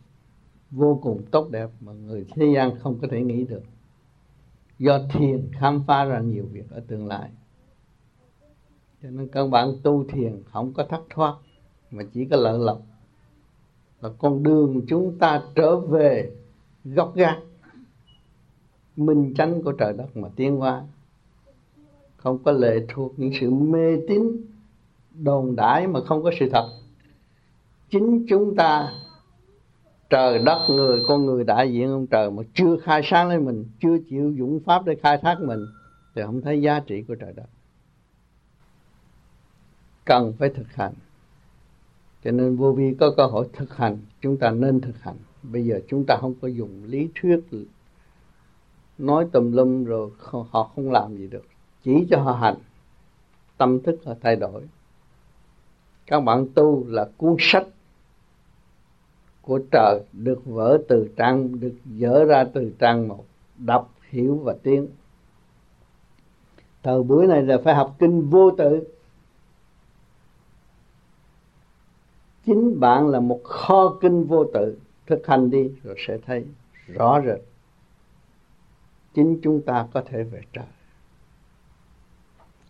vô 0.70 1.00
cùng 1.02 1.22
tốt 1.30 1.50
đẹp 1.50 1.68
mà 1.80 1.92
người 1.92 2.26
thế 2.30 2.46
gian 2.54 2.78
không 2.78 2.98
có 3.02 3.08
thể 3.10 3.22
nghĩ 3.22 3.44
được. 3.44 3.62
Do 4.78 5.00
thiền 5.12 5.48
khám 5.52 5.82
phá 5.86 6.04
ra 6.04 6.20
nhiều 6.20 6.46
việc 6.52 6.70
ở 6.70 6.80
tương 6.86 7.06
lai. 7.06 7.30
Cho 9.02 9.10
nên 9.10 9.28
các 9.28 9.50
bạn 9.50 9.72
tu 9.82 10.04
thiền 10.04 10.42
không 10.44 10.72
có 10.72 10.84
thất 10.84 11.02
thoát, 11.10 11.34
mà 11.90 12.02
chỉ 12.14 12.24
có 12.24 12.36
lợi 12.36 12.58
lộc 12.58 12.82
là 14.00 14.10
con 14.18 14.42
đường 14.42 14.82
chúng 14.88 15.18
ta 15.18 15.42
trở 15.54 15.76
về 15.76 16.32
gốc 16.84 17.12
gác. 17.16 17.38
Minh 18.96 19.34
chánh 19.36 19.62
của 19.62 19.72
trời 19.72 19.92
đất 19.92 20.16
mà 20.16 20.28
tiến 20.36 20.60
qua, 20.60 20.82
không 22.16 22.38
có 22.38 22.52
lệ 22.52 22.86
thuộc 22.88 23.12
những 23.16 23.32
sự 23.40 23.50
mê 23.50 23.96
tín 24.08 24.22
đồn 25.14 25.56
đãi 25.56 25.86
mà 25.86 26.00
không 26.00 26.22
có 26.22 26.30
sự 26.40 26.48
thật. 26.52 26.68
Chính 27.90 28.26
chúng 28.28 28.56
ta 28.56 28.92
trời 30.10 30.38
đất 30.38 30.66
người 30.68 31.04
con 31.08 31.26
người 31.26 31.44
đại 31.44 31.72
diện 31.72 31.90
ông 31.90 32.06
trời 32.06 32.30
mà 32.30 32.42
chưa 32.54 32.76
khai 32.82 33.00
sáng 33.04 33.28
lên 33.28 33.44
mình 33.44 33.64
chưa 33.80 33.98
chịu 34.10 34.34
dũng 34.38 34.60
pháp 34.60 34.84
để 34.84 34.94
khai 35.02 35.18
thác 35.18 35.40
mình 35.40 35.60
thì 36.14 36.22
không 36.22 36.40
thấy 36.40 36.62
giá 36.62 36.80
trị 36.80 37.02
của 37.02 37.14
trời 37.14 37.32
đất. 37.36 37.46
Cần 40.04 40.32
phải 40.38 40.48
thực 40.48 40.72
hành 40.74 40.92
cho 42.24 42.30
nên 42.30 42.56
vô 42.56 42.72
vi 42.72 42.94
có 43.00 43.14
cơ 43.16 43.26
hội 43.26 43.48
thực 43.52 43.76
hành, 43.76 43.98
chúng 44.20 44.36
ta 44.36 44.50
nên 44.50 44.80
thực 44.80 45.00
hành. 45.00 45.16
Bây 45.42 45.64
giờ 45.64 45.80
chúng 45.88 46.04
ta 46.06 46.16
không 46.20 46.34
có 46.40 46.48
dùng 46.48 46.84
lý 46.84 47.08
thuyết, 47.14 47.40
nói 48.98 49.26
tùm 49.32 49.52
lum 49.52 49.84
rồi 49.84 50.10
họ 50.50 50.70
không 50.74 50.90
làm 50.90 51.16
gì 51.16 51.28
được. 51.28 51.44
Chỉ 51.84 52.06
cho 52.10 52.20
họ 52.20 52.32
hành. 52.32 52.56
Tâm 53.56 53.82
thức 53.82 54.00
họ 54.04 54.14
thay 54.20 54.36
đổi. 54.36 54.62
Các 56.06 56.20
bạn 56.20 56.46
tu 56.54 56.84
là 56.88 57.08
cuốn 57.16 57.36
sách 57.38 57.66
của 59.42 59.60
trời, 59.72 60.00
được 60.12 60.44
vỡ 60.44 60.78
từ 60.88 61.08
trang 61.16 61.60
được 61.60 61.74
dỡ 61.98 62.24
ra 62.24 62.44
từ 62.44 62.72
trang 62.78 63.08
một, 63.08 63.24
đọc, 63.58 63.94
hiểu 64.10 64.36
và 64.44 64.56
tiếng 64.62 64.88
thời 66.82 67.02
buổi 67.02 67.26
này 67.26 67.42
là 67.42 67.58
phải 67.64 67.74
học 67.74 67.96
kinh 67.98 68.30
vô 68.30 68.50
tự. 68.50 68.84
Chính 72.48 72.80
bạn 72.80 73.08
là 73.08 73.20
một 73.20 73.40
kho 73.44 73.96
kinh 74.00 74.24
vô 74.24 74.44
tự. 74.54 74.78
Thực 75.06 75.26
hành 75.26 75.50
đi 75.50 75.70
rồi 75.82 75.96
sẽ 76.06 76.18
thấy 76.26 76.46
rõ 76.86 77.20
rệt. 77.26 77.40
Chính 79.14 79.40
chúng 79.42 79.62
ta 79.62 79.86
có 79.92 80.02
thể 80.06 80.22
về 80.22 80.40
trời. 80.52 80.64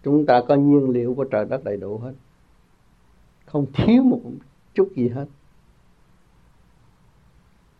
Chúng 0.02 0.26
ta 0.26 0.42
có 0.48 0.54
nhiên 0.54 0.90
liệu 0.90 1.14
của 1.14 1.24
trời 1.24 1.44
đất 1.44 1.64
đầy 1.64 1.76
đủ 1.76 1.98
hết. 1.98 2.12
Không 3.46 3.66
thiếu 3.72 4.02
một 4.02 4.20
chút 4.74 4.92
gì 4.96 5.08
hết. 5.08 5.26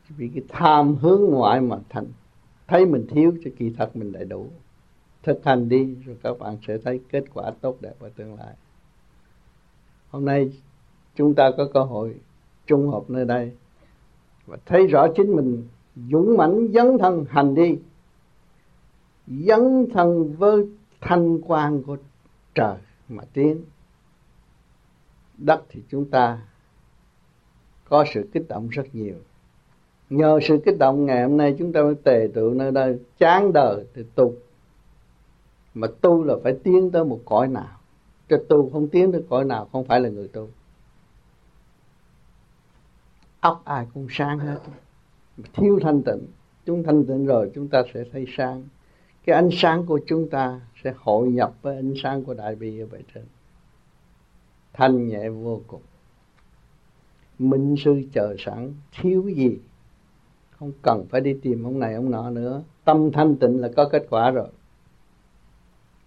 Vì 0.08 0.30
cái 0.34 0.44
tham 0.48 0.96
hướng 0.96 1.22
ngoại 1.30 1.60
mà 1.60 1.76
thành, 1.88 2.06
thấy 2.66 2.86
mình 2.86 3.06
thiếu 3.10 3.32
cho 3.44 3.50
kỳ 3.58 3.70
thật 3.70 3.96
mình 3.96 4.12
đầy 4.12 4.24
đủ. 4.24 4.46
Thực 5.22 5.44
hành 5.44 5.68
đi, 5.68 5.94
rồi 5.94 6.16
các 6.22 6.38
bạn 6.38 6.56
sẽ 6.66 6.78
thấy 6.78 7.00
kết 7.10 7.24
quả 7.34 7.50
tốt 7.60 7.76
đẹp 7.80 7.94
ở 8.00 8.10
tương 8.16 8.34
lai. 8.34 8.54
Hôm 10.10 10.24
nay 10.24 10.52
chúng 11.18 11.34
ta 11.34 11.50
có 11.56 11.68
cơ 11.74 11.80
hội 11.80 12.14
trung 12.66 12.88
hợp 12.88 13.02
nơi 13.08 13.24
đây 13.24 13.52
và 14.46 14.56
thấy 14.66 14.86
rõ 14.86 15.06
chính 15.16 15.36
mình 15.36 15.68
dũng 16.10 16.36
mãnh, 16.36 16.68
dấn 16.74 16.98
thân, 16.98 17.24
hành 17.28 17.54
đi. 17.54 17.78
Dấn 19.26 19.86
thân 19.92 20.34
với 20.36 20.68
thanh 21.00 21.38
quan 21.40 21.82
của 21.82 21.96
trời 22.54 22.76
mà 23.08 23.24
tiến. 23.32 23.64
Đất 25.38 25.62
thì 25.68 25.82
chúng 25.90 26.04
ta 26.10 26.38
có 27.88 28.04
sự 28.14 28.28
kích 28.32 28.48
động 28.48 28.68
rất 28.68 28.86
nhiều. 28.92 29.16
Nhờ 30.10 30.38
sự 30.42 30.60
kích 30.64 30.78
động 30.78 31.06
ngày 31.06 31.22
hôm 31.22 31.36
nay 31.36 31.56
chúng 31.58 31.72
ta 31.72 31.82
mới 31.82 31.94
tề 31.94 32.28
tựu 32.34 32.54
nơi 32.54 32.70
đây, 32.70 32.98
chán 33.18 33.52
đời 33.52 33.84
thì 33.94 34.02
tu. 34.14 34.32
Mà 35.74 35.88
tu 36.00 36.24
là 36.24 36.34
phải 36.42 36.56
tiến 36.62 36.90
tới 36.90 37.04
một 37.04 37.20
cõi 37.24 37.48
nào? 37.48 37.78
Cho 38.28 38.36
tu 38.48 38.70
không 38.70 38.88
tiến 38.88 39.12
tới 39.12 39.22
cõi 39.28 39.44
nào 39.44 39.68
không 39.72 39.84
phải 39.84 40.00
là 40.00 40.08
người 40.08 40.28
tu 40.28 40.48
óc 43.40 43.62
ai 43.64 43.86
cũng 43.94 44.06
sáng 44.10 44.38
hết. 44.38 44.58
Thiếu 45.52 45.78
thanh 45.82 46.02
tịnh. 46.02 46.26
Chúng 46.66 46.82
thanh 46.82 47.06
tịnh 47.06 47.26
rồi, 47.26 47.50
chúng 47.54 47.68
ta 47.68 47.82
sẽ 47.94 48.04
thấy 48.12 48.26
sáng. 48.36 48.64
Cái 49.24 49.36
ánh 49.36 49.48
sáng 49.52 49.86
của 49.86 50.00
chúng 50.06 50.28
ta 50.28 50.60
sẽ 50.84 50.94
hội 50.96 51.28
nhập 51.28 51.52
với 51.62 51.76
ánh 51.76 51.94
sáng 52.02 52.24
của 52.24 52.34
đại 52.34 52.56
bi 52.56 52.80
ở 52.80 52.86
bề 52.86 52.98
trên. 53.14 53.24
Thanh 54.72 55.08
nhẹ 55.08 55.28
vô 55.28 55.60
cùng. 55.66 55.82
Minh 57.38 57.74
sư 57.84 58.02
chờ 58.12 58.34
sẵn. 58.38 58.74
Thiếu 59.00 59.28
gì? 59.28 59.58
Không 60.50 60.72
cần 60.82 61.06
phải 61.10 61.20
đi 61.20 61.34
tìm 61.42 61.62
ông 61.62 61.78
này, 61.78 61.94
ông 61.94 62.10
nọ 62.10 62.30
nữa. 62.30 62.62
Tâm 62.84 63.12
thanh 63.12 63.36
tịnh 63.36 63.60
là 63.60 63.68
có 63.76 63.88
kết 63.92 64.06
quả 64.10 64.30
rồi. 64.30 64.48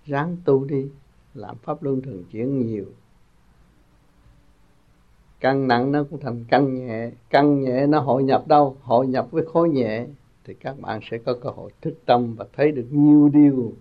Ráng 0.06 0.38
tu 0.46 0.66
đi. 0.66 0.90
Làm 1.34 1.58
pháp 1.58 1.84
luân 1.84 2.02
thường 2.02 2.24
chuyển 2.32 2.68
nhiều 2.68 2.86
căn 5.42 5.68
nặng 5.68 5.92
nó 5.92 6.04
cũng 6.04 6.20
thành 6.20 6.46
căn 6.50 6.74
nhẹ 6.76 7.12
căn 7.30 7.62
nhẹ 7.62 7.88
nó 7.88 8.00
hội 8.00 8.24
nhập 8.24 8.48
đâu, 8.48 8.78
hội 8.82 9.08
nhập 9.08 9.28
với 9.32 9.46
khối 9.46 9.70
nhẹ. 9.70 10.06
Thì 10.46 10.54
các 10.54 10.80
bạn 10.80 11.00
sẽ 11.12 11.18
có 11.18 11.34
cơ 11.42 11.50
hội 11.50 11.72
thức 11.82 11.94
tâm 12.06 12.36
và 12.36 12.46
thấy 12.54 12.72
được 12.72 12.88
nhiều 12.92 13.30
điều 13.34 13.74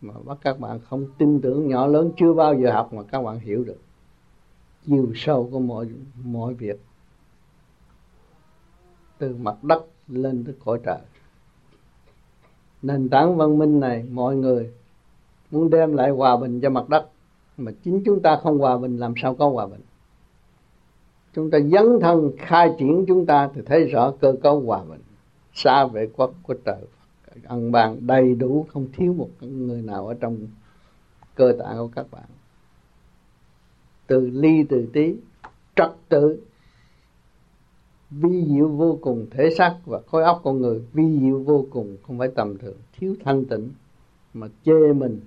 mà 0.00 0.14
bắt 0.24 0.38
các 0.42 0.60
bạn 0.60 0.80
không 0.80 1.06
tin 1.18 1.40
tưởng, 1.40 1.68
nhỏ 1.68 1.86
lớn 1.86 2.12
chưa 2.16 2.32
bao 2.32 2.54
giờ 2.54 2.72
học 2.72 2.92
mà 2.92 3.02
các 3.02 3.22
bạn 3.22 3.38
hiểu 3.38 3.64
được. 3.64 3.78
Chiều 4.86 5.12
sâu 5.14 5.48
của 5.52 5.58
mọi 5.58 5.86
mọi 6.24 6.54
việc. 6.54 6.80
Từ 9.18 9.36
mặt 9.36 9.64
đất 9.64 9.84
lên 10.08 10.44
tới 10.44 10.54
cõi 10.64 10.80
trời. 10.84 10.98
Nền 12.82 13.08
tảng 13.08 13.36
văn 13.36 13.58
minh 13.58 13.80
này, 13.80 14.04
mọi 14.10 14.36
người 14.36 14.72
muốn 15.50 15.70
đem 15.70 15.96
lại 15.96 16.10
hòa 16.10 16.36
bình 16.36 16.60
cho 16.60 16.70
mặt 16.70 16.88
đất. 16.88 17.08
Mà 17.56 17.72
chính 17.84 18.02
chúng 18.04 18.20
ta 18.20 18.36
không 18.42 18.58
hòa 18.58 18.78
bình, 18.78 18.96
làm 18.96 19.14
sao 19.22 19.34
có 19.34 19.48
hòa 19.48 19.66
bình? 19.66 19.80
Chúng 21.34 21.50
ta 21.50 21.58
dấn 21.60 21.84
thân 22.00 22.30
khai 22.38 22.74
triển 22.78 23.04
chúng 23.08 23.26
ta 23.26 23.50
thì 23.54 23.62
thấy 23.66 23.84
rõ 23.84 24.10
cơ 24.20 24.34
cấu 24.42 24.60
hòa 24.60 24.84
bình. 24.84 25.00
Xa 25.54 25.86
về 25.86 26.08
quốc 26.16 26.34
của 26.42 26.54
trời 26.64 26.80
ăn 27.44 27.72
bàn 27.72 27.96
đầy 28.00 28.34
đủ 28.34 28.66
không 28.68 28.86
thiếu 28.96 29.12
một 29.12 29.28
người 29.40 29.82
nào 29.82 30.06
ở 30.06 30.14
trong 30.14 30.36
cơ 31.34 31.52
tạng 31.58 31.76
của 31.76 31.90
các 31.94 32.06
bạn. 32.10 32.24
Từ 34.06 34.30
ly 34.32 34.64
từ 34.68 34.86
tí 34.92 35.14
trật 35.76 35.90
tự 36.08 36.40
vi 38.10 38.44
diệu 38.48 38.68
vô 38.68 38.98
cùng 39.00 39.26
thể 39.30 39.50
xác 39.50 39.76
và 39.84 40.00
khối 40.06 40.22
óc 40.22 40.40
con 40.44 40.60
người. 40.60 40.82
Vi 40.92 41.18
diệu 41.20 41.38
vô 41.38 41.66
cùng 41.70 41.96
không 42.06 42.18
phải 42.18 42.28
tầm 42.28 42.58
thường 42.58 42.76
thiếu 42.98 43.16
thanh 43.24 43.44
tịnh 43.44 43.70
mà 44.34 44.48
chê 44.64 44.92
mình. 44.92 45.20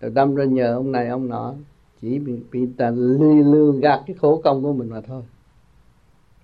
Rồi 0.00 0.10
đâm 0.10 0.34
ra 0.34 0.44
nhờ 0.44 0.74
ông 0.74 0.92
này 0.92 1.08
ông 1.08 1.28
nọ 1.28 1.54
chỉ 2.00 2.18
bị, 2.18 2.40
bị 2.52 2.66
ta 2.76 2.90
ly 2.90 3.42
lương 3.42 3.80
gạt 3.80 4.02
cái 4.06 4.16
khổ 4.16 4.40
công 4.44 4.62
của 4.62 4.72
mình 4.72 4.88
mà 4.88 5.00
thôi 5.00 5.22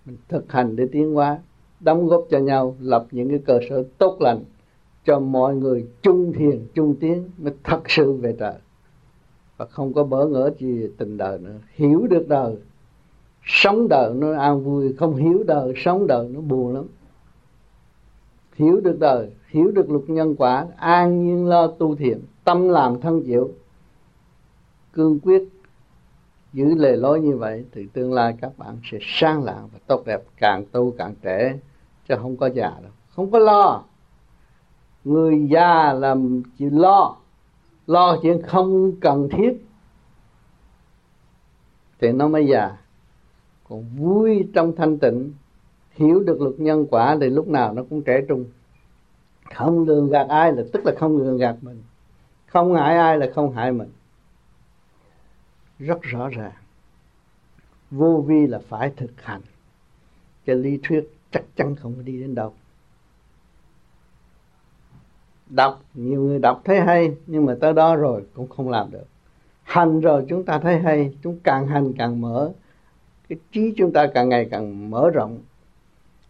mình 0.09 0.17
thực 0.29 0.53
hành 0.53 0.77
để 0.77 0.88
tiến 0.93 1.15
hóa, 1.15 1.38
đóng 1.81 2.09
góp 2.09 2.27
cho 2.31 2.38
nhau, 2.38 2.77
lập 2.81 3.07
những 3.11 3.29
cái 3.29 3.38
cơ 3.38 3.61
sở 3.69 3.85
tốt 3.99 4.17
lành 4.21 4.45
cho 5.05 5.21
mọi 5.21 5.57
người 5.57 5.87
chung 6.03 6.33
thiền, 6.33 6.67
chung 6.75 6.95
tiến 7.00 7.31
mới 7.38 7.53
thật 7.65 7.81
sự 7.88 8.12
về 8.12 8.37
trời. 8.38 8.55
Và 9.57 9.67
không 9.67 9.93
có 9.93 10.05
bỡ 10.05 10.27
ngỡ 10.27 10.50
gì 10.59 10.88
tình 10.99 11.17
đời 11.17 11.38
nữa. 11.38 11.59
Hiểu 11.75 12.07
được 12.11 12.29
đời, 12.29 12.57
sống 13.45 13.88
đời 13.88 14.15
nó 14.15 14.33
an 14.33 14.65
vui, 14.65 14.93
không 14.93 15.17
hiểu 15.17 15.45
đời, 15.47 15.73
sống 15.77 16.07
đời 16.07 16.29
nó 16.29 16.41
buồn 16.41 16.75
lắm. 16.75 16.85
Hiểu 18.55 18.81
được 18.81 18.99
đời, 19.00 19.31
hiểu 19.49 19.71
được 19.71 19.91
luật 19.91 20.05
nhân 20.11 20.35
quả, 20.38 20.67
an 20.77 21.25
nhiên 21.25 21.47
lo 21.47 21.67
tu 21.67 21.97
thiện 21.97 22.21
tâm 22.45 22.69
làm 22.69 23.00
thân 23.00 23.23
chịu, 23.23 23.50
cương 24.93 25.21
quyết 25.21 25.49
giữ 26.52 26.75
lề 26.75 26.97
lối 26.97 27.21
như 27.21 27.37
vậy 27.37 27.64
thì 27.73 27.87
tương 27.93 28.12
lai 28.12 28.35
các 28.40 28.59
bạn 28.59 28.78
sẽ 28.90 28.99
sang 29.00 29.45
lạng 29.45 29.69
và 29.73 29.78
tốt 29.87 30.02
đẹp, 30.07 30.23
càng 30.37 30.64
tu 30.73 30.95
càng 30.99 31.14
trẻ 31.23 31.59
chứ 32.09 32.14
không 32.19 32.37
có 32.37 32.47
già 32.47 32.73
đâu. 32.83 32.93
Không 33.09 33.31
có 33.31 33.38
lo. 33.38 33.85
Người 35.05 35.47
già 35.50 35.93
làm 35.93 36.43
chỉ 36.59 36.71
lo. 36.71 37.17
Lo 37.87 38.17
chuyện 38.23 38.43
không 38.43 38.93
cần 39.00 39.28
thiết. 39.28 39.67
Thì 42.00 42.12
nó 42.12 42.28
mới 42.28 42.47
già. 42.47 42.76
Còn 43.69 43.85
vui 43.97 44.49
trong 44.55 44.76
thanh 44.76 44.99
tịnh, 44.99 45.33
hiểu 45.90 46.21
được 46.21 46.40
luật 46.40 46.55
nhân 46.61 46.87
quả 46.90 47.17
thì 47.21 47.26
lúc 47.31 47.49
nào 47.49 47.73
nó 47.73 47.83
cũng 47.90 48.02
trẻ 48.02 48.21
trung. 48.28 48.45
Không 49.55 49.85
lường 49.85 50.09
gạt 50.09 50.28
ai 50.28 50.52
là 50.52 50.62
tức 50.73 50.87
là 50.87 50.93
không 50.99 51.17
lường 51.17 51.37
gạt 51.37 51.57
mình. 51.61 51.83
Không 52.47 52.75
hại 52.75 52.97
ai 52.97 53.19
là 53.19 53.31
không 53.35 53.52
hại 53.52 53.73
mình 53.73 53.88
rất 55.78 56.02
rõ 56.02 56.28
ràng. 56.28 56.52
Vô 57.90 58.25
vi 58.26 58.47
là 58.47 58.61
phải 58.68 58.92
thực 58.97 59.23
hành. 59.23 59.40
Cái 60.44 60.56
lý 60.56 60.80
thuyết 60.82 61.08
chắc 61.30 61.44
chắn 61.56 61.76
không 61.76 62.04
đi 62.04 62.20
đến 62.20 62.35
đâu. 62.35 62.54
Đọc, 65.47 65.82
nhiều 65.94 66.23
người 66.23 66.38
đọc 66.38 66.62
thấy 66.64 66.80
hay, 66.80 67.14
nhưng 67.26 67.47
mà 67.47 67.56
tới 67.61 67.73
đó 67.73 67.97
rồi 67.97 68.26
cũng 68.35 68.49
không 68.49 68.70
làm 68.70 68.90
được. 68.90 69.06
Hành 69.62 70.00
rồi 70.00 70.25
chúng 70.28 70.44
ta 70.44 70.58
thấy 70.58 70.78
hay, 70.78 71.14
chúng 71.23 71.38
càng 71.44 71.66
hành 71.66 71.92
càng 71.99 72.20
mở. 72.20 72.52
Cái 73.28 73.38
trí 73.52 73.75
chúng 73.76 73.92
ta 73.92 74.06
càng 74.14 74.28
ngày 74.28 74.49
càng 74.50 74.90
mở 74.90 75.11
rộng. 75.11 75.38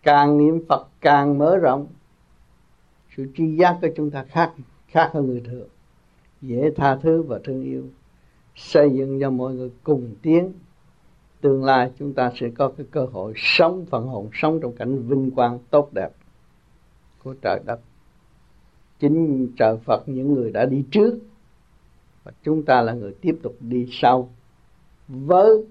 Càng 0.02 0.38
niệm 0.38 0.64
phật 0.68 0.88
càng 1.00 1.38
mở 1.38 1.56
rộng. 1.56 1.86
Sự 3.16 3.26
tri 3.36 3.56
giác 3.56 3.78
của 3.80 3.88
chúng 3.96 4.10
ta 4.10 4.24
khác 4.24 4.52
khác 4.86 5.10
hơn 5.12 5.26
người 5.26 5.42
thường. 5.46 5.68
Dễ 6.42 6.70
tha 6.76 6.96
thứ 6.96 7.22
và 7.22 7.40
thương 7.44 7.62
yêu 7.62 7.84
xây 8.58 8.90
dựng 8.90 9.20
cho 9.20 9.30
mọi 9.30 9.54
người 9.54 9.70
cùng 9.82 10.14
tiến. 10.22 10.52
Tương 11.40 11.64
lai 11.64 11.92
chúng 11.98 12.14
ta 12.14 12.32
sẽ 12.34 12.48
có 12.48 12.72
cái 12.76 12.86
cơ 12.90 13.06
hội 13.12 13.32
sống 13.36 13.86
phần 13.90 14.06
hồn, 14.06 14.28
sống 14.32 14.60
trong 14.62 14.72
cảnh 14.72 15.08
vinh 15.08 15.30
quang 15.30 15.58
tốt 15.70 15.88
đẹp 15.92 16.10
của 17.22 17.34
trời 17.42 17.60
đất. 17.66 17.80
Chính 18.98 19.48
trời 19.58 19.76
Phật, 19.84 20.02
những 20.08 20.34
người 20.34 20.52
đã 20.52 20.64
đi 20.64 20.84
trước, 20.90 21.18
và 22.24 22.32
chúng 22.42 22.62
ta 22.62 22.82
là 22.82 22.92
người 22.92 23.14
tiếp 23.20 23.38
tục 23.42 23.56
đi 23.60 23.86
sau 23.90 24.30
với 25.08 25.64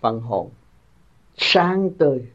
phần 0.00 0.20
hồn 0.20 0.50
sáng 1.36 1.90
tươi. 1.98 2.26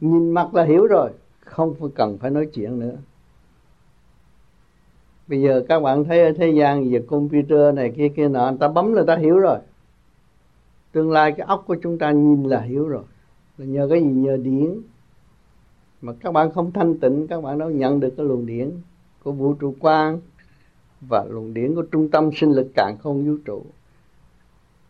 Nhìn 0.00 0.30
mặt 0.30 0.54
là 0.54 0.64
hiểu 0.64 0.86
rồi, 0.86 1.10
không 1.40 1.90
cần 1.94 2.18
phải 2.18 2.30
nói 2.30 2.48
chuyện 2.54 2.78
nữa 2.78 2.96
bây 5.32 5.40
giờ 5.40 5.64
các 5.68 5.80
bạn 5.80 6.04
thấy 6.04 6.20
ở 6.20 6.32
thế 6.32 6.50
gian 6.50 6.90
về 6.90 7.02
computer 7.06 7.74
này, 7.74 7.92
kia 7.96 8.08
kia 8.08 8.28
nọ, 8.28 8.50
người 8.50 8.58
ta 8.58 8.68
bấm 8.68 8.92
là 8.92 9.02
ta 9.06 9.16
hiểu 9.16 9.38
rồi. 9.38 9.58
Tương 10.92 11.10
lai 11.10 11.32
cái 11.32 11.46
óc 11.46 11.64
của 11.66 11.76
chúng 11.82 11.98
ta 11.98 12.10
nhìn 12.10 12.44
là 12.44 12.60
hiểu 12.60 12.88
rồi. 12.88 13.02
Là 13.58 13.66
nhờ 13.66 13.86
cái 13.90 14.00
gì? 14.00 14.06
Nhờ 14.06 14.36
điển 14.36 14.80
mà 16.02 16.12
các 16.20 16.32
bạn 16.32 16.52
không 16.52 16.72
thanh 16.72 16.98
tịnh, 16.98 17.26
các 17.26 17.42
bạn 17.42 17.58
đâu 17.58 17.70
nhận 17.70 18.00
được 18.00 18.14
cái 18.16 18.26
luồng 18.26 18.46
điển 18.46 18.70
của 19.22 19.32
vũ 19.32 19.54
trụ 19.54 19.74
quang 19.78 20.20
và 21.00 21.24
luồng 21.30 21.54
điển 21.54 21.74
của 21.74 21.82
trung 21.82 22.08
tâm 22.08 22.30
sinh 22.34 22.52
lực 22.52 22.68
càng 22.74 22.96
không 22.98 23.26
vũ 23.26 23.36
trụ. 23.44 23.62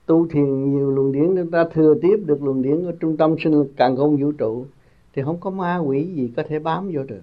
Tu 0.07 0.27
thiền 0.29 0.71
nhiều 0.71 0.91
luồng 0.91 1.13
điển 1.13 1.37
chúng 1.37 1.51
ta 1.51 1.65
thừa 1.73 1.95
tiếp 2.03 2.17
được 2.27 2.43
luồng 2.43 2.63
điển 2.63 2.85
của 2.85 2.93
trung 3.01 3.17
tâm 3.17 3.35
sinh 3.45 3.53
lực 3.53 3.71
càng 3.77 3.97
không 3.97 4.17
vũ 4.17 4.33
trụ, 4.33 4.67
thì 5.15 5.23
không 5.23 5.41
có 5.41 5.51
ma 5.51 5.79
quỷ 5.79 6.05
gì 6.05 6.33
có 6.37 6.43
thể 6.49 6.59
bám 6.59 6.91
vô 6.93 7.03
được 7.03 7.23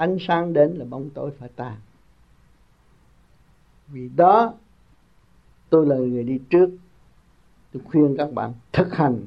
ánh 0.00 0.16
sáng 0.20 0.52
đến 0.52 0.70
là 0.74 0.84
bóng 0.84 1.10
tối 1.10 1.30
phải 1.38 1.48
tan. 1.56 1.76
Vì 3.88 4.08
đó, 4.16 4.54
tôi 5.70 5.86
là 5.86 5.96
người 5.96 6.24
đi 6.24 6.40
trước. 6.50 6.70
Tôi 7.72 7.82
khuyên 7.84 8.14
các 8.18 8.32
bạn 8.32 8.52
thực 8.72 8.94
hành 8.94 9.26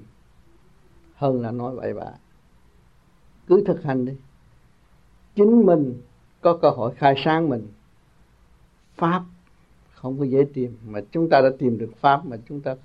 hơn 1.16 1.42
là 1.42 1.52
nói 1.52 1.76
bậy 1.76 1.94
bạ. 1.94 2.12
Cứ 3.48 3.64
thực 3.68 3.84
hành 3.84 4.06
đi. 4.06 4.14
Chính 5.36 5.66
mình 5.66 6.02
có 6.42 6.58
cơ 6.62 6.70
hội 6.70 6.96
khai 6.96 7.16
sáng 7.26 7.50
mình. 7.50 7.68
Pháp 8.96 9.24
không 9.94 10.20
có 10.20 10.24
dễ 10.24 10.46
tìm, 10.54 10.78
mà 10.86 11.02
chúng 11.12 11.30
ta 11.30 11.42
đã 11.42 11.50
tìm 11.60 11.78
được 11.78 11.92
pháp 12.00 12.26
mà 12.26 12.38
chúng 12.50 12.62
ta 12.62 12.76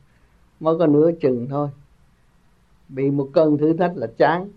mới 0.60 0.78
có 0.78 0.86
nửa 0.86 1.10
chừng 1.20 1.46
thôi. 1.50 1.68
Bị 2.88 3.10
một 3.10 3.30
cơn 3.32 3.58
thử 3.58 3.76
thách 3.76 3.96
là 3.96 4.06
chán, 4.18 4.48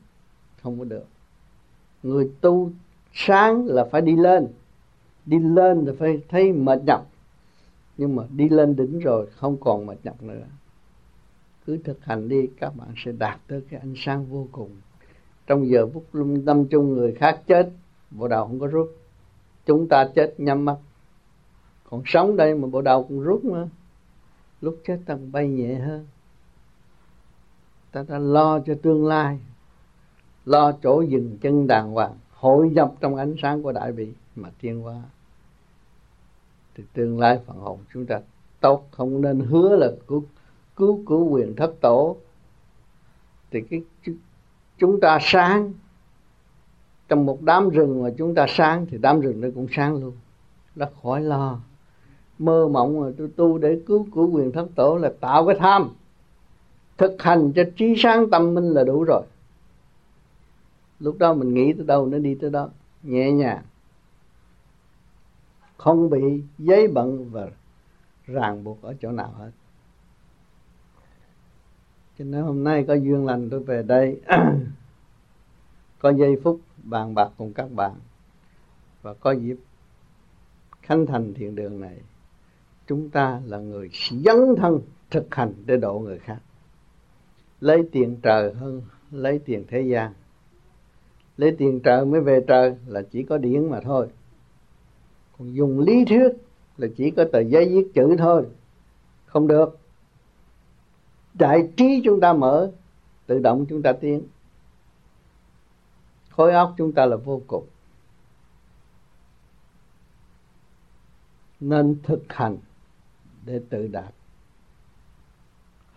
không 0.61 0.79
có 0.79 0.85
được. 0.85 1.05
Người 2.03 2.31
tu 2.41 2.71
sáng 3.13 3.65
là 3.65 3.85
phải 3.91 4.01
đi 4.01 4.15
lên. 4.15 4.47
Đi 5.25 5.39
lên 5.39 5.85
là 5.85 5.93
phải 5.99 6.21
thấy 6.29 6.51
mệt 6.51 6.81
nhọc. 6.87 7.07
Nhưng 7.97 8.15
mà 8.15 8.23
đi 8.29 8.49
lên 8.49 8.75
đỉnh 8.75 8.99
rồi, 8.99 9.27
không 9.35 9.57
còn 9.57 9.85
mệt 9.85 9.97
nhọc 10.03 10.23
nữa. 10.23 10.45
Cứ 11.65 11.77
thực 11.83 12.05
hành 12.05 12.29
đi, 12.29 12.47
các 12.59 12.75
bạn 12.75 12.87
sẽ 12.97 13.11
đạt 13.11 13.39
tới 13.47 13.61
cái 13.69 13.79
ánh 13.79 13.93
sáng 13.97 14.25
vô 14.25 14.47
cùng. 14.51 14.69
Trong 15.47 15.69
giờ 15.69 15.87
phút 15.93 16.05
lung 16.13 16.45
tâm 16.45 16.65
chung, 16.65 16.93
người 16.93 17.13
khác 17.13 17.41
chết 17.47 17.69
bộ 18.11 18.27
đầu 18.27 18.47
không 18.47 18.59
có 18.59 18.67
rút. 18.67 18.97
Chúng 19.65 19.87
ta 19.87 20.09
chết 20.15 20.33
nhắm 20.37 20.65
mắt. 20.65 20.77
Còn 21.89 22.03
sống 22.05 22.35
đây 22.35 22.55
mà 22.55 22.67
bộ 22.67 22.81
đầu 22.81 23.03
cũng 23.03 23.19
rút 23.19 23.45
mà 23.45 23.67
lúc 24.61 24.79
chết 24.85 24.99
ta 25.05 25.17
bay 25.31 25.47
nhẹ 25.47 25.75
hơn. 25.75 26.07
Ta 27.91 28.05
đã 28.07 28.17
lo 28.19 28.59
cho 28.59 28.75
tương 28.81 29.07
lai, 29.07 29.39
lo 30.45 30.71
chỗ 30.71 31.01
dừng 31.01 31.37
chân 31.41 31.67
đàng 31.67 31.91
hoàng 31.91 32.17
hội 32.41 32.69
nhập 32.69 32.93
trong 32.99 33.15
ánh 33.15 33.35
sáng 33.41 33.63
của 33.63 33.71
đại 33.71 33.91
bi 33.91 34.07
mà 34.35 34.49
tiến 34.61 34.81
hóa. 34.81 34.95
Thì 36.75 36.83
tương 36.93 37.19
lai 37.19 37.39
phần 37.45 37.57
hồn 37.57 37.79
chúng 37.93 38.05
ta 38.05 38.19
tốt, 38.59 38.87
không 38.91 39.21
nên 39.21 39.39
hứa 39.39 39.75
là 39.75 39.87
cứu 40.07 40.23
cứu 40.75 41.03
cứu 41.07 41.29
quyền 41.29 41.55
thất 41.55 41.73
tổ. 41.81 42.17
Thì 43.51 43.61
cái 43.61 43.83
chúng 44.77 44.99
ta 44.99 45.17
sáng. 45.21 45.73
Trong 47.07 47.25
một 47.25 47.41
đám 47.41 47.69
rừng 47.69 48.03
mà 48.03 48.09
chúng 48.17 48.35
ta 48.35 48.45
sáng 48.49 48.85
thì 48.89 48.97
đám 49.01 49.21
rừng 49.21 49.41
nó 49.41 49.47
cũng 49.55 49.67
sáng 49.71 49.97
luôn. 49.97 50.13
Nó 50.75 50.85
khỏi 51.03 51.21
lo. 51.21 51.59
Mơ 52.39 52.67
mộng 52.67 52.99
mà 53.01 53.07
tôi 53.17 53.29
tu 53.35 53.57
để 53.57 53.81
cứu 53.85 54.07
cứu 54.15 54.31
quyền 54.31 54.51
thất 54.51 54.67
tổ 54.75 54.97
là 54.97 55.11
tạo 55.19 55.45
cái 55.45 55.55
tham. 55.59 55.89
Thực 56.97 57.21
hành 57.21 57.51
cho 57.55 57.63
trí 57.77 57.93
sáng 57.97 58.29
tâm 58.29 58.53
minh 58.53 58.69
là 58.69 58.83
đủ 58.83 59.03
rồi 59.03 59.23
lúc 61.01 61.17
đó 61.19 61.33
mình 61.33 61.53
nghĩ 61.53 61.73
tới 61.73 61.85
đâu, 61.85 62.05
nó 62.05 62.17
đi 62.17 62.35
tới 62.35 62.49
đó. 62.49 62.69
Nhẹ 63.03 63.31
nhàng. 63.31 63.63
Không 65.77 66.09
bị 66.09 66.43
giấy 66.57 66.87
bận 66.87 67.29
và 67.31 67.47
ràng 68.25 68.63
buộc 68.63 68.81
ở 68.81 68.95
chỗ 69.01 69.11
nào 69.11 69.33
hết. 69.37 69.51
Cho 72.19 72.25
nên 72.25 72.43
hôm 72.43 72.63
nay 72.63 72.85
có 72.87 72.93
duyên 72.93 73.25
lành 73.25 73.49
tôi 73.49 73.59
về 73.59 73.83
đây. 73.83 74.21
Có 75.99 76.13
giây 76.13 76.35
phút 76.43 76.61
bàn 76.83 77.15
bạc 77.15 77.29
cùng 77.37 77.53
các 77.53 77.71
bạn. 77.71 77.95
Và 79.01 79.13
có 79.13 79.31
dịp 79.31 79.57
khánh 80.81 81.05
thành 81.05 81.33
thiền 81.33 81.55
đường 81.55 81.81
này. 81.81 81.97
Chúng 82.87 83.09
ta 83.09 83.41
là 83.45 83.57
người 83.57 83.89
dấn 84.11 84.55
thân 84.57 84.79
thực 85.11 85.35
hành 85.35 85.53
để 85.65 85.77
độ 85.77 85.99
người 85.99 86.19
khác. 86.19 86.39
Lấy 87.59 87.89
tiền 87.91 88.17
trời 88.21 88.53
hơn, 88.53 88.81
lấy 89.11 89.39
tiền 89.39 89.65
thế 89.67 89.81
gian 89.81 90.13
lấy 91.41 91.55
tiền 91.57 91.79
trời 91.79 92.05
mới 92.05 92.21
về 92.21 92.43
trời 92.47 92.75
là 92.87 93.01
chỉ 93.11 93.23
có 93.23 93.37
điển 93.37 93.69
mà 93.69 93.79
thôi. 93.81 94.07
Còn 95.37 95.53
dùng 95.53 95.79
lý 95.79 96.05
thuyết 96.05 96.29
là 96.77 96.87
chỉ 96.97 97.11
có 97.11 97.25
tờ 97.31 97.39
giấy 97.39 97.69
viết 97.69 97.91
chữ 97.93 98.15
thôi. 98.17 98.45
Không 99.25 99.47
được. 99.47 99.79
Đại 101.33 101.69
trí 101.77 102.01
chúng 102.05 102.19
ta 102.19 102.33
mở, 102.33 102.71
tự 103.25 103.39
động 103.39 103.65
chúng 103.69 103.81
ta 103.81 103.93
tiến. 103.93 104.23
Khối 106.29 106.53
óc 106.53 106.73
chúng 106.77 106.91
ta 106.91 107.05
là 107.05 107.15
vô 107.15 107.41
cùng. 107.47 107.65
Nên 111.59 111.97
thực 112.03 112.23
hành 112.29 112.57
để 113.45 113.61
tự 113.69 113.87
đạt. 113.87 114.13